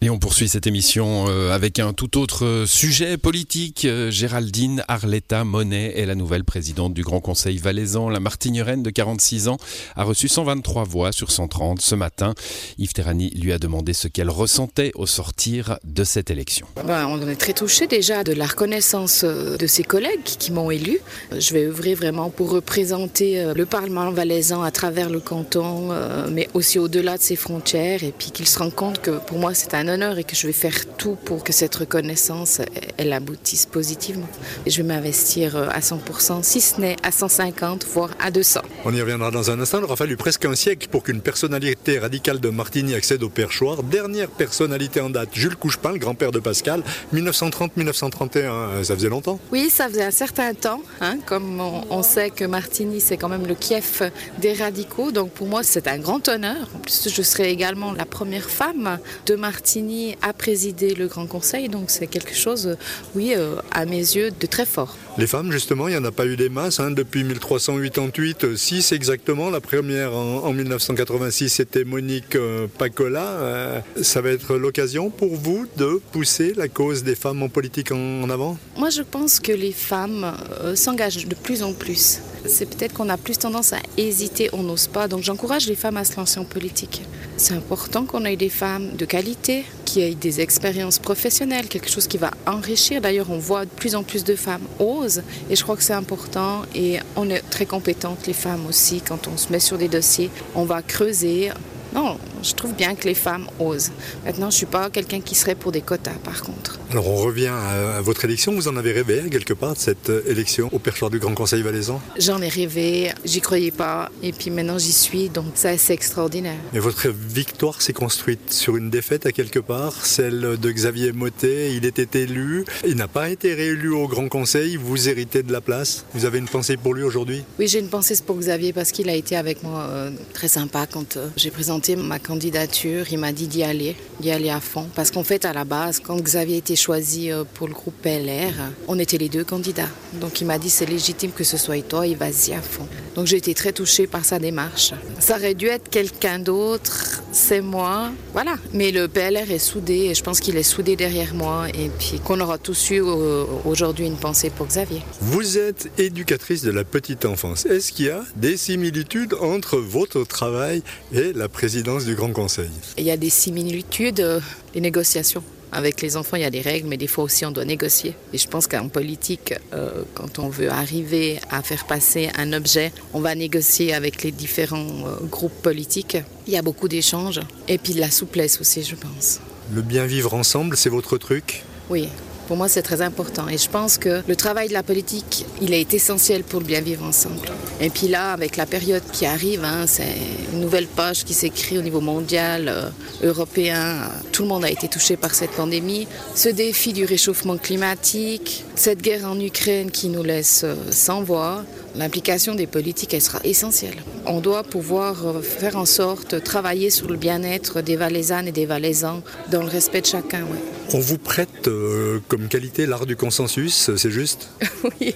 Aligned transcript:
Et 0.00 0.10
on 0.10 0.18
poursuit 0.20 0.48
cette 0.48 0.68
émission 0.68 1.24
euh, 1.28 1.50
avec 1.50 1.80
un 1.80 1.92
tout 1.92 2.20
autre 2.20 2.44
euh, 2.44 2.66
sujet 2.66 3.16
politique. 3.16 3.84
Euh, 3.84 4.12
Géraldine 4.12 4.84
Arletta 4.86 5.42
Monet 5.42 5.98
est 5.98 6.06
la 6.06 6.14
nouvelle 6.14 6.44
présidente 6.44 6.94
du 6.94 7.02
Grand 7.02 7.20
Conseil 7.20 7.58
valaisan. 7.58 8.08
La 8.08 8.20
Martigneraine 8.20 8.84
de 8.84 8.90
46 8.90 9.48
ans 9.48 9.56
a 9.96 10.04
reçu 10.04 10.28
123 10.28 10.84
voix 10.84 11.10
sur 11.10 11.32
130 11.32 11.80
ce 11.80 11.96
matin. 11.96 12.34
Yves 12.78 12.92
Terrani 12.92 13.30
lui 13.30 13.52
a 13.52 13.58
demandé 13.58 13.92
ce 13.92 14.06
qu'elle 14.06 14.30
ressentait 14.30 14.92
au 14.94 15.04
sortir 15.04 15.80
de 15.82 16.04
cette 16.04 16.30
élection. 16.30 16.68
Ben, 16.86 17.08
on 17.08 17.26
est 17.26 17.34
très 17.34 17.52
touché 17.52 17.88
déjà 17.88 18.22
de 18.22 18.32
la 18.32 18.46
reconnaissance 18.46 19.24
de 19.24 19.66
ses 19.66 19.82
collègues 19.82 20.22
qui 20.22 20.52
m'ont 20.52 20.70
élu. 20.70 21.00
Je 21.36 21.52
vais 21.52 21.64
œuvrer 21.64 21.94
vraiment 21.96 22.30
pour 22.30 22.50
représenter 22.50 23.52
le 23.52 23.66
Parlement 23.66 24.12
valaisan 24.12 24.62
à 24.62 24.70
travers 24.70 25.10
le 25.10 25.18
canton, 25.18 25.88
mais 26.30 26.48
aussi 26.54 26.78
au-delà 26.78 27.18
de 27.18 27.22
ses 27.22 27.36
frontières, 27.36 28.04
et 28.04 28.14
puis 28.16 28.30
qu'il 28.30 28.46
se 28.46 28.60
rende 28.60 28.74
compte 28.74 29.00
que 29.00 29.10
pour 29.10 29.38
moi 29.38 29.54
c'est 29.54 29.74
un 29.74 29.87
honneur 29.88 30.18
et 30.18 30.24
que 30.24 30.36
je 30.36 30.46
vais 30.46 30.52
faire 30.52 30.96
tout 30.96 31.16
pour 31.24 31.44
que 31.44 31.52
cette 31.52 31.74
reconnaissance 31.74 32.60
elle 32.96 33.12
aboutisse 33.12 33.66
positivement. 33.66 34.28
Et 34.66 34.70
je 34.70 34.82
vais 34.82 34.88
m'investir 34.88 35.56
euh, 35.56 35.68
à 35.70 35.80
100%, 35.80 36.42
si 36.42 36.60
ce 36.60 36.80
n'est 36.80 36.96
à 37.02 37.12
150, 37.12 37.86
voire 37.86 38.10
à 38.20 38.30
200. 38.30 38.60
On 38.84 38.94
y 38.94 39.00
reviendra 39.00 39.30
dans 39.30 39.50
un 39.50 39.60
instant. 39.60 39.78
Il 39.78 39.84
aura 39.84 39.96
fallu 39.96 40.16
presque 40.16 40.44
un 40.44 40.54
siècle 40.54 40.88
pour 40.90 41.02
qu'une 41.02 41.20
personnalité 41.20 41.98
radicale 41.98 42.40
de 42.40 42.48
Martigny 42.48 42.94
accède 42.94 43.22
au 43.22 43.28
perchoir. 43.28 43.82
Dernière 43.82 44.28
personnalité 44.28 45.00
en 45.00 45.10
date, 45.10 45.30
Jules 45.32 45.56
Couchepin, 45.56 45.92
le 45.92 45.98
grand-père 45.98 46.32
de 46.32 46.40
Pascal, 46.40 46.82
1930-1931. 47.14 48.82
Ça 48.82 48.94
faisait 48.94 49.08
longtemps 49.08 49.38
Oui, 49.52 49.70
ça 49.70 49.88
faisait 49.88 50.04
un 50.04 50.10
certain 50.10 50.54
temps. 50.54 50.82
Hein, 51.00 51.18
comme 51.24 51.60
on, 51.60 52.02
sait 52.02 52.30
que 52.30 52.44
Martigny, 52.44 53.00
c'est 53.00 53.16
quand 53.16 53.28
même 53.28 53.46
le 53.46 53.54
Kiev 53.54 54.10
des 54.38 54.54
radicaux. 54.54 55.12
Donc 55.12 55.30
pour 55.30 55.46
moi, 55.46 55.62
c'est 55.62 55.86
un 55.86 55.98
grand 55.98 56.26
honneur. 56.28 56.68
En 56.74 56.78
plus, 56.80 57.08
je 57.08 57.22
serai 57.22 57.50
également 57.50 57.92
la 57.92 58.04
première 58.04 58.50
femme 58.50 58.98
de 59.26 59.34
Martigny 59.34 59.77
a 60.22 60.32
présidé 60.32 60.94
le 60.94 61.06
Grand 61.06 61.26
Conseil, 61.26 61.68
donc 61.68 61.90
c'est 61.90 62.06
quelque 62.06 62.34
chose, 62.34 62.76
oui, 63.14 63.34
euh, 63.36 63.56
à 63.70 63.84
mes 63.84 63.96
yeux, 63.96 64.30
de 64.30 64.46
très 64.46 64.66
fort. 64.66 64.96
Les 65.18 65.26
femmes, 65.26 65.50
justement, 65.50 65.88
il 65.88 65.90
n'y 65.90 65.96
en 65.96 66.04
a 66.04 66.12
pas 66.12 66.26
eu 66.26 66.36
des 66.36 66.48
masses. 66.48 66.78
Hein, 66.78 66.92
depuis 66.92 67.24
1388, 67.24 68.56
6 68.56 68.92
exactement. 68.92 69.50
La 69.50 69.60
première 69.60 70.14
en, 70.14 70.52
1986, 70.52 71.48
c'était 71.48 71.82
Monique 71.82 72.36
euh, 72.36 72.68
Pacola. 72.78 73.24
Euh, 73.24 73.80
ça 74.00 74.20
va 74.20 74.30
être 74.30 74.54
l'occasion 74.54 75.10
pour 75.10 75.34
vous 75.34 75.66
de 75.76 76.00
pousser 76.12 76.54
la 76.56 76.68
cause 76.68 77.02
des 77.02 77.16
femmes 77.16 77.42
en 77.42 77.48
politique 77.48 77.90
en, 77.90 78.30
avant? 78.30 78.56
Moi, 78.76 78.90
je 78.90 79.02
pense 79.02 79.40
que 79.40 79.50
les 79.50 79.72
femmes 79.72 80.36
s'engagent 80.76 81.26
de 81.26 81.34
plus 81.34 81.64
en 81.64 81.72
plus. 81.72 82.20
C'est 82.46 82.66
peut-être 82.66 82.94
qu'on 82.94 83.08
a 83.08 83.16
plus 83.16 83.38
tendance 83.38 83.72
à 83.72 83.78
hésiter, 83.96 84.50
on 84.52 84.62
n'ose 84.62 84.86
pas. 84.86 85.08
Donc 85.08 85.22
j'encourage 85.22 85.66
les 85.66 85.74
femmes 85.74 85.96
à 85.96 86.04
se 86.04 86.16
lancer 86.16 86.38
en 86.38 86.44
politique. 86.44 87.02
C'est 87.36 87.54
important 87.54 88.04
qu'on 88.04 88.24
ait 88.24 88.36
des 88.36 88.48
femmes 88.48 88.96
de 88.96 89.04
qualité, 89.04 89.64
qui 89.84 90.00
aient 90.00 90.14
des 90.14 90.40
expériences 90.40 90.98
professionnelles, 90.98 91.68
quelque 91.68 91.88
chose 91.88 92.06
qui 92.06 92.18
va 92.18 92.32
enrichir. 92.46 93.00
D'ailleurs, 93.00 93.30
on 93.30 93.38
voit 93.38 93.64
de 93.64 93.70
plus 93.70 93.94
en 93.94 94.02
plus 94.02 94.24
de 94.24 94.34
femmes 94.34 94.66
osent 94.78 95.07
et 95.50 95.56
je 95.56 95.62
crois 95.62 95.76
que 95.76 95.82
c'est 95.82 95.92
important. 95.92 96.62
Et 96.74 96.98
on 97.16 97.28
est 97.30 97.42
très 97.50 97.66
compétentes, 97.66 98.26
les 98.26 98.32
femmes 98.32 98.66
aussi, 98.66 99.00
quand 99.00 99.28
on 99.28 99.36
se 99.36 99.50
met 99.52 99.60
sur 99.60 99.78
des 99.78 99.88
dossiers. 99.88 100.30
On 100.54 100.64
va 100.64 100.82
creuser, 100.82 101.50
non, 101.94 102.18
je 102.42 102.52
trouve 102.52 102.74
bien 102.74 102.94
que 102.94 103.04
les 103.04 103.14
femmes 103.14 103.46
osent. 103.58 103.90
Maintenant, 104.24 104.50
je 104.50 104.56
ne 104.56 104.58
suis 104.58 104.66
pas 104.66 104.90
quelqu'un 104.90 105.20
qui 105.20 105.34
serait 105.34 105.54
pour 105.54 105.72
des 105.72 105.80
quotas, 105.80 106.18
par 106.22 106.42
contre. 106.42 106.78
Alors, 106.90 107.08
on 107.08 107.16
revient 107.16 107.48
à, 107.48 108.00
votre 108.00 108.24
élection. 108.24 108.54
Vous 108.54 108.68
en 108.68 108.76
avez 108.76 108.92
rêvé, 108.92 109.22
quelque 109.30 109.54
part, 109.54 109.74
de 109.74 109.78
cette 109.78 110.10
euh, 110.10 110.22
élection 110.26 110.68
au 110.72 110.78
perchoir 110.78 111.10
du 111.10 111.18
Grand 111.18 111.34
Conseil 111.34 111.62
valaisan? 111.62 112.00
J'en 112.18 112.40
ai 112.42 112.48
rêvé, 112.48 113.12
j'y 113.24 113.40
croyais 113.40 113.70
pas, 113.70 114.10
et 114.22 114.32
puis 114.32 114.50
maintenant 114.50 114.78
j'y 114.78 114.92
suis, 114.92 115.28
donc 115.28 115.46
ça, 115.54 115.76
c'est 115.76 115.94
extraordinaire. 115.94 116.56
Mais 116.72 116.78
votre 116.78 117.08
victoire 117.08 117.80
s'est 117.80 117.92
construite 117.92 118.52
sur 118.52 118.76
une 118.76 118.90
défaite, 118.90 119.26
à 119.26 119.32
quelque 119.32 119.58
part, 119.58 120.04
celle 120.04 120.56
de 120.58 120.70
Xavier 120.70 121.12
Motet. 121.12 121.74
Il 121.74 121.84
était 121.84 122.20
élu, 122.20 122.64
il 122.86 122.96
n'a 122.96 123.08
pas 123.08 123.30
été 123.30 123.54
réélu 123.54 123.90
au 123.90 124.08
Grand 124.08 124.28
Conseil. 124.28 124.76
Vous 124.76 125.08
héritez 125.08 125.42
de 125.42 125.52
la 125.52 125.60
place. 125.60 126.04
Vous 126.14 126.24
avez 126.24 126.38
une 126.38 126.48
pensée 126.48 126.76
pour 126.76 126.94
lui 126.94 127.02
aujourd'hui? 127.02 127.44
Oui, 127.58 127.68
j'ai 127.68 127.80
une 127.80 127.88
pensée 127.88 128.14
pour 128.26 128.36
Xavier 128.36 128.72
parce 128.72 128.92
qu'il 128.92 129.08
a 129.08 129.14
été 129.14 129.36
avec 129.36 129.62
moi 129.62 129.86
euh, 129.88 130.10
très 130.32 130.48
sympa 130.48 130.86
quand 130.86 131.16
euh, 131.16 131.28
j'ai 131.36 131.50
présenté 131.50 131.77
ma 131.96 132.18
candidature, 132.18 133.06
il 133.10 133.18
m'a 133.18 133.32
dit 133.32 133.46
d'y 133.46 133.62
aller, 133.62 133.96
d'y 134.20 134.30
aller 134.30 134.50
à 134.50 134.60
fond. 134.60 134.86
Parce 134.94 135.10
qu'en 135.10 135.24
fait, 135.24 135.44
à 135.44 135.52
la 135.52 135.64
base, 135.64 136.00
quand 136.00 136.20
Xavier 136.20 136.58
été 136.58 136.76
choisi 136.76 137.30
euh, 137.30 137.44
pour 137.54 137.68
le 137.68 137.74
groupe 137.74 137.94
PLR, 138.02 138.52
on 138.86 138.98
était 138.98 139.18
les 139.18 139.28
deux 139.28 139.44
candidats. 139.44 139.88
Donc 140.14 140.40
il 140.40 140.46
m'a 140.46 140.58
dit 140.58 140.70
c'est 140.70 140.86
légitime 140.86 141.32
que 141.32 141.44
ce 141.44 141.56
soit 141.56 141.78
toi, 141.82 142.06
il 142.06 142.16
vas-y 142.16 142.52
à 142.52 142.62
fond. 142.62 142.86
Donc 143.14 143.26
j'ai 143.26 143.36
été 143.36 143.54
très 143.54 143.72
touchée 143.72 144.06
par 144.06 144.24
sa 144.24 144.38
démarche. 144.38 144.92
Ça 145.18 145.36
aurait 145.36 145.54
dû 145.54 145.66
être 145.66 145.88
quelqu'un 145.88 146.38
d'autre, 146.38 147.22
c'est 147.32 147.60
moi. 147.60 148.10
Voilà. 148.32 148.56
Mais 148.72 148.90
le 148.90 149.08
PLR 149.08 149.50
est 149.50 149.58
soudé 149.58 149.94
et 149.94 150.14
je 150.14 150.22
pense 150.22 150.40
qu'il 150.40 150.56
est 150.56 150.62
soudé 150.62 150.96
derrière 150.96 151.34
moi 151.34 151.68
et 151.68 151.90
puis 151.98 152.20
qu'on 152.20 152.40
aura 152.40 152.58
tous 152.58 152.90
eu 152.90 153.02
euh, 153.02 153.44
aujourd'hui 153.64 154.06
une 154.06 154.16
pensée 154.16 154.50
pour 154.50 154.66
Xavier. 154.66 155.02
Vous 155.20 155.58
êtes 155.58 155.90
éducatrice 155.98 156.62
de 156.62 156.70
la 156.70 156.84
petite 156.84 157.24
enfance. 157.24 157.66
Est-ce 157.66 157.92
qu'il 157.92 158.06
y 158.06 158.10
a 158.10 158.24
des 158.36 158.56
similitudes 158.56 159.34
entre 159.40 159.78
votre 159.78 160.24
travail 160.24 160.82
et 161.12 161.32
la 161.32 161.48
présidence 161.68 162.06
du 162.06 162.14
Grand 162.14 162.32
Conseil 162.32 162.70
Il 162.96 163.04
y 163.04 163.10
a 163.10 163.18
des 163.18 163.28
similitudes, 163.28 164.20
euh, 164.20 164.40
les 164.74 164.80
négociations. 164.80 165.42
Avec 165.70 166.00
les 166.00 166.16
enfants, 166.16 166.38
il 166.38 166.42
y 166.42 166.46
a 166.46 166.50
des 166.50 166.62
règles, 166.62 166.88
mais 166.88 166.96
des 166.96 167.06
fois 167.06 167.24
aussi, 167.24 167.44
on 167.44 167.50
doit 167.50 167.66
négocier. 167.66 168.14
Et 168.32 168.38
je 168.38 168.48
pense 168.48 168.66
qu'en 168.66 168.88
politique, 168.88 169.52
euh, 169.74 170.02
quand 170.14 170.38
on 170.38 170.48
veut 170.48 170.70
arriver 170.70 171.38
à 171.50 171.62
faire 171.62 171.84
passer 171.84 172.30
un 172.38 172.54
objet, 172.54 172.90
on 173.12 173.20
va 173.20 173.34
négocier 173.34 173.92
avec 173.92 174.22
les 174.22 174.32
différents 174.32 174.78
euh, 174.78 175.26
groupes 175.26 175.60
politiques. 175.62 176.16
Il 176.46 176.54
y 176.54 176.56
a 176.56 176.62
beaucoup 176.62 176.88
d'échanges. 176.88 177.40
Et 177.68 177.76
puis 177.76 177.92
de 177.92 178.00
la 178.00 178.10
souplesse 178.10 178.62
aussi, 178.62 178.82
je 178.82 178.94
pense. 178.94 179.40
Le 179.70 179.82
bien 179.82 180.06
vivre 180.06 180.32
ensemble, 180.32 180.74
c'est 180.74 180.88
votre 180.88 181.18
truc? 181.18 181.64
Oui, 181.90 182.08
pour 182.48 182.56
moi, 182.56 182.66
c'est 182.66 182.82
très 182.82 183.02
important. 183.02 183.46
Et 183.48 183.58
je 183.58 183.68
pense 183.68 183.98
que 183.98 184.22
le 184.26 184.34
travail 184.34 184.68
de 184.68 184.72
la 184.72 184.82
politique, 184.82 185.44
il 185.60 185.74
est 185.74 185.92
essentiel 185.92 186.42
pour 186.42 186.60
le 186.60 186.66
bien 186.66 186.80
vivre 186.80 187.04
ensemble. 187.04 187.46
Et 187.78 187.90
puis 187.90 188.08
là, 188.08 188.32
avec 188.32 188.56
la 188.56 188.64
période 188.64 189.02
qui 189.12 189.26
arrive, 189.26 189.64
hein, 189.64 189.84
c'est 189.86 190.16
une 190.54 190.60
nouvelle 190.60 190.86
page 190.86 191.24
qui 191.24 191.34
s'écrit 191.34 191.76
au 191.78 191.82
niveau 191.82 192.00
mondial, 192.00 192.68
euh, 192.68 192.88
européen. 193.22 193.98
Tout 194.32 194.42
le 194.42 194.48
monde 194.48 194.64
a 194.64 194.70
été 194.70 194.88
touché 194.88 195.18
par 195.18 195.34
cette 195.34 195.50
pandémie. 195.50 196.08
Ce 196.34 196.48
défi 196.48 196.94
du 196.94 197.04
réchauffement 197.04 197.58
climatique, 197.58 198.64
cette 198.74 199.02
guerre 199.02 199.26
en 199.26 199.38
Ukraine 199.38 199.90
qui 199.90 200.08
nous 200.08 200.22
laisse 200.22 200.62
euh, 200.64 200.74
sans 200.90 201.22
voix, 201.22 201.64
l'implication 201.98 202.54
des 202.54 202.66
politiques, 202.66 203.12
elle 203.12 203.22
sera 203.22 203.40
essentielle. 203.44 203.96
On 204.24 204.40
doit 204.40 204.62
pouvoir 204.62 205.26
euh, 205.26 205.42
faire 205.42 205.76
en 205.76 205.84
sorte, 205.84 206.42
travailler 206.42 206.90
sur 206.90 207.08
le 207.08 207.16
bien-être 207.16 207.82
des 207.82 207.96
Valaisannes 207.96 208.48
et 208.48 208.52
des 208.52 208.66
Valaisans 208.66 209.22
dans 209.50 209.62
le 209.62 209.68
respect 209.68 210.00
de 210.00 210.06
chacun. 210.06 210.46
On 210.94 211.00
vous 211.00 211.18
prête 211.18 211.68
euh, 211.68 212.20
comme 212.28 212.48
qualité 212.48 212.86
l'art 212.86 213.04
du 213.04 213.16
consensus, 213.16 213.90
c'est 213.96 214.10
juste? 214.10 214.48
Oui. 215.00 215.14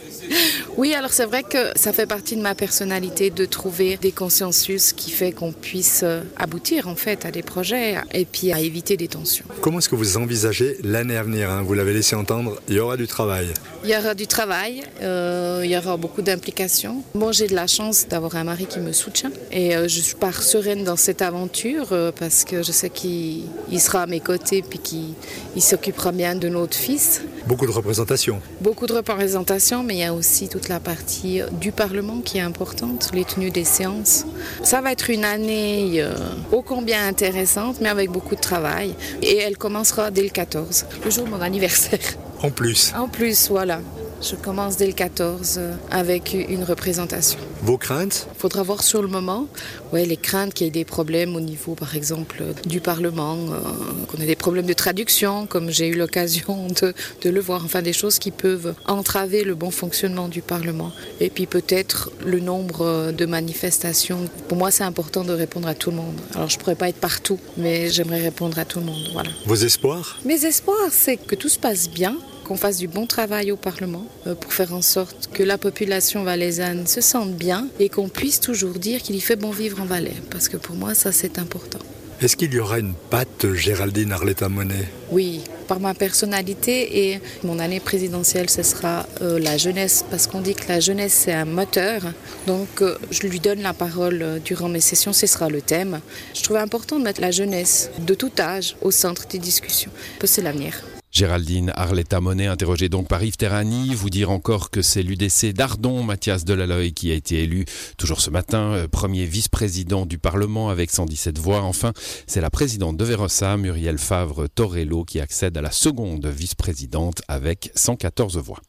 Oui, 0.78 0.94
alors 0.94 1.12
c'est 1.12 1.26
vrai 1.26 1.42
que 1.42 1.58
ça 1.76 1.92
fait 1.92 2.06
partie 2.06 2.34
de 2.34 2.40
ma 2.40 2.54
personnalité 2.54 3.28
de 3.28 3.44
trouver 3.44 3.98
des 3.98 4.10
consensus 4.10 4.94
qui 4.94 5.10
fait 5.10 5.30
qu'on 5.30 5.52
puisse 5.52 6.00
euh, 6.02 6.22
aboutir 6.38 6.88
en 6.88 6.96
fait 6.96 7.26
à 7.26 7.30
des 7.30 7.42
projets 7.42 7.96
et 8.14 8.24
puis 8.24 8.52
à 8.52 8.60
éviter 8.60 8.96
des 8.96 9.06
tensions. 9.06 9.44
Comment 9.60 9.80
est-ce 9.80 9.90
que 9.90 9.96
vous 9.96 10.16
envisagez 10.16 10.78
l'année 10.82 11.18
à 11.18 11.24
venir 11.24 11.50
hein? 11.50 11.62
Vous 11.62 11.74
l'avez 11.74 11.92
laissé 11.92 12.16
entendre, 12.16 12.58
il 12.68 12.76
y 12.76 12.80
aura 12.80 12.96
du 12.96 13.06
travail. 13.06 13.48
Il 13.84 13.90
y 13.90 13.96
aura 13.96 14.14
du 14.14 14.26
travail, 14.26 14.82
euh, 15.02 15.60
il 15.62 15.70
y 15.70 15.76
aura 15.76 15.98
beaucoup 15.98 16.22
d'implications. 16.22 17.02
Moi, 17.14 17.32
j'ai 17.32 17.48
de 17.48 17.54
la 17.54 17.66
chance 17.66 18.08
d'avoir 18.08 18.36
un 18.36 18.44
mari 18.44 18.64
qui 18.66 18.78
me 18.78 18.92
soutient 18.92 19.32
et 19.50 19.76
euh, 19.76 19.88
je 19.88 20.14
pars 20.14 20.42
sereine 20.42 20.84
dans 20.84 20.96
cette 20.96 21.20
aventure 21.20 21.94
parce 22.18 22.44
que 22.44 22.62
je 22.62 22.72
sais 22.72 22.88
qu'il 22.88 23.44
sera 23.78 24.02
à 24.02 24.06
mes 24.06 24.20
côtés 24.20 24.62
puis 24.62 24.78
qu'il 24.78 25.62
s'occupera 25.62 26.12
bien 26.12 26.34
de 26.34 26.48
notre 26.48 26.76
fils. 26.76 27.20
Beaucoup 27.46 27.66
de 27.66 27.72
représentation. 27.72 28.40
Beaucoup 28.60 28.86
de 28.86 28.92
représentation, 28.94 29.82
mais 29.82 29.96
il 29.96 30.00
y 30.00 30.04
a 30.04 30.14
aussi 30.14 30.48
toute 30.62 30.68
la 30.68 30.80
partie 30.80 31.40
du 31.60 31.72
Parlement 31.72 32.20
qui 32.20 32.38
est 32.38 32.42
importante, 32.42 33.10
les 33.12 33.24
tenues 33.24 33.50
des 33.50 33.64
séances. 33.64 34.24
Ça 34.62 34.80
va 34.80 34.92
être 34.92 35.10
une 35.10 35.24
année 35.24 35.94
euh, 35.96 36.14
ô 36.52 36.62
combien 36.62 37.04
intéressante, 37.04 37.78
mais 37.80 37.88
avec 37.88 38.10
beaucoup 38.10 38.36
de 38.36 38.40
travail. 38.40 38.94
Et 39.22 39.38
elle 39.38 39.56
commencera 39.56 40.12
dès 40.12 40.22
le 40.22 40.28
14, 40.28 40.86
le 41.04 41.10
jour 41.10 41.24
de 41.24 41.30
mon 41.30 41.40
anniversaire. 41.40 41.98
En 42.42 42.50
plus. 42.50 42.92
En 42.96 43.08
plus, 43.08 43.48
voilà. 43.50 43.80
Je 44.22 44.36
commence 44.36 44.76
dès 44.76 44.86
le 44.86 44.92
14 44.92 45.56
euh, 45.58 45.74
avec 45.90 46.34
une 46.34 46.62
représentation. 46.62 47.40
Vos 47.62 47.76
craintes? 47.76 48.28
Il 48.36 48.38
faudra 48.38 48.62
voir 48.62 48.84
sur 48.84 49.02
le 49.02 49.08
moment. 49.08 49.48
Ouais, 49.92 50.04
les 50.04 50.16
craintes 50.16 50.54
qu'il 50.54 50.66
y 50.66 50.68
ait 50.68 50.72
des 50.72 50.84
problèmes 50.84 51.34
au 51.34 51.40
niveau, 51.40 51.74
par 51.74 51.96
exemple, 51.96 52.44
du 52.64 52.80
Parlement, 52.80 53.36
euh, 53.36 53.58
qu'on 54.06 54.22
ait 54.22 54.26
des 54.26 54.36
problèmes 54.36 54.66
de 54.66 54.72
traduction, 54.74 55.46
comme 55.46 55.70
j'ai 55.70 55.88
eu 55.88 55.94
l'occasion 55.94 56.68
de, 56.82 56.94
de, 57.22 57.30
le 57.30 57.40
voir. 57.40 57.64
Enfin, 57.64 57.82
des 57.82 57.92
choses 57.92 58.20
qui 58.20 58.30
peuvent 58.30 58.74
entraver 58.86 59.42
le 59.42 59.56
bon 59.56 59.72
fonctionnement 59.72 60.28
du 60.28 60.40
Parlement. 60.40 60.92
Et 61.18 61.28
puis 61.28 61.46
peut-être 61.46 62.12
le 62.24 62.38
nombre 62.38 62.82
euh, 62.82 63.12
de 63.12 63.26
manifestations. 63.26 64.28
Pour 64.46 64.56
moi, 64.56 64.70
c'est 64.70 64.84
important 64.84 65.24
de 65.24 65.32
répondre 65.32 65.66
à 65.66 65.74
tout 65.74 65.90
le 65.90 65.96
monde. 65.96 66.14
Alors, 66.36 66.48
je 66.48 66.56
ne 66.56 66.60
pourrais 66.60 66.76
pas 66.76 66.88
être 66.88 67.00
partout, 67.00 67.40
mais 67.56 67.90
j'aimerais 67.90 68.22
répondre 68.22 68.56
à 68.60 68.64
tout 68.64 68.78
le 68.78 68.86
monde. 68.86 69.08
Voilà. 69.12 69.30
Vos 69.46 69.56
espoirs? 69.56 70.20
Mes 70.24 70.44
espoirs, 70.44 70.90
c'est 70.92 71.16
que 71.16 71.34
tout 71.34 71.48
se 71.48 71.58
passe 71.58 71.90
bien 71.90 72.16
qu'on 72.52 72.58
fasse 72.58 72.76
du 72.76 72.86
bon 72.86 73.06
travail 73.06 73.50
au 73.50 73.56
Parlement 73.56 74.04
euh, 74.26 74.34
pour 74.34 74.52
faire 74.52 74.74
en 74.74 74.82
sorte 74.82 75.30
que 75.32 75.42
la 75.42 75.56
population 75.56 76.22
valaisanne 76.22 76.86
se 76.86 77.00
sente 77.00 77.32
bien 77.32 77.66
et 77.80 77.88
qu'on 77.88 78.10
puisse 78.10 78.40
toujours 78.40 78.74
dire 78.74 79.00
qu'il 79.00 79.16
y 79.16 79.22
fait 79.22 79.36
bon 79.36 79.50
vivre 79.50 79.80
en 79.80 79.86
Valais. 79.86 80.12
Parce 80.30 80.50
que 80.50 80.58
pour 80.58 80.76
moi, 80.76 80.92
ça 80.94 81.12
c'est 81.12 81.38
important. 81.38 81.78
Est-ce 82.20 82.36
qu'il 82.36 82.52
y 82.52 82.58
aura 82.58 82.78
une 82.78 82.92
patte 83.08 83.54
Géraldine 83.54 84.12
Arletta 84.12 84.50
Monet? 84.50 84.86
Oui, 85.10 85.40
par 85.66 85.80
ma 85.80 85.94
personnalité 85.94 87.08
et 87.08 87.20
mon 87.42 87.58
année 87.58 87.80
présidentielle, 87.80 88.50
ce 88.50 88.62
sera 88.62 89.06
euh, 89.22 89.38
la 89.38 89.56
jeunesse, 89.56 90.04
parce 90.10 90.26
qu'on 90.26 90.42
dit 90.42 90.54
que 90.54 90.68
la 90.68 90.78
jeunesse 90.78 91.14
c'est 91.24 91.32
un 91.32 91.46
moteur. 91.46 92.02
Donc 92.46 92.82
euh, 92.82 92.98
je 93.10 93.26
lui 93.26 93.40
donne 93.40 93.62
la 93.62 93.72
parole 93.72 94.20
euh, 94.20 94.38
durant 94.38 94.68
mes 94.68 94.82
sessions, 94.82 95.14
ce 95.14 95.26
sera 95.26 95.48
le 95.48 95.62
thème. 95.62 96.00
Je 96.34 96.42
trouvais 96.42 96.60
important 96.60 96.98
de 96.98 97.04
mettre 97.04 97.22
la 97.22 97.30
jeunesse 97.30 97.90
de 98.06 98.12
tout 98.12 98.32
âge 98.38 98.76
au 98.82 98.90
centre 98.90 99.26
des 99.26 99.38
discussions, 99.38 99.90
parce 100.18 100.32
que 100.32 100.34
c'est 100.36 100.42
l'avenir. 100.42 100.74
Géraldine 101.12 101.72
Arletta 101.76 102.22
Monet, 102.22 102.46
interrogée 102.46 102.88
donc 102.88 103.06
par 103.06 103.22
Yves 103.22 103.36
Terrani, 103.36 103.94
vous 103.94 104.08
dire 104.08 104.30
encore 104.30 104.70
que 104.70 104.80
c'est 104.80 105.02
l'UDC 105.02 105.52
d'Ardon, 105.52 106.02
Mathias 106.02 106.46
Delaloy, 106.46 106.92
qui 106.92 107.12
a 107.12 107.14
été 107.14 107.42
élu 107.42 107.66
toujours 107.98 108.22
ce 108.22 108.30
matin, 108.30 108.72
euh, 108.72 108.88
premier 108.88 109.26
vice-président 109.26 110.06
du 110.06 110.16
Parlement 110.16 110.70
avec 110.70 110.90
117 110.90 111.38
voix. 111.38 111.60
Enfin, 111.62 111.92
c'est 112.26 112.40
la 112.40 112.48
présidente 112.48 112.96
de 112.96 113.04
Verossa, 113.04 113.58
Muriel 113.58 113.98
Favre 113.98 114.46
Torello, 114.46 115.04
qui 115.04 115.20
accède 115.20 115.56
à 115.58 115.60
la 115.60 115.70
seconde 115.70 116.26
vice-présidente 116.26 117.20
avec 117.28 117.70
114 117.74 118.38
voix. 118.38 118.62